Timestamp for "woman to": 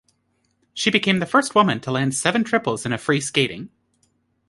1.53-1.91